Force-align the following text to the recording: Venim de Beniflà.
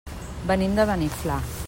Venim 0.51 0.73
de 0.81 0.87
Beniflà. 0.93 1.41